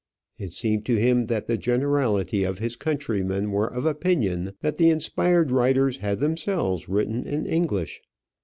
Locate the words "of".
2.43-2.57, 3.71-3.85